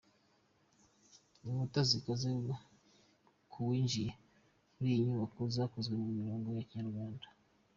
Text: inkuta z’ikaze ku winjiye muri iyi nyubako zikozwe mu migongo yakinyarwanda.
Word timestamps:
inkuta 1.47 1.79
z’ikaze 1.89 2.29
ku 3.51 3.57
winjiye 3.67 4.11
muri 4.73 4.89
iyi 4.93 5.03
nyubako 5.05 5.39
zikozwe 5.53 5.93
mu 6.01 6.07
migongo 6.17 6.49
yakinyarwanda. 6.57 7.25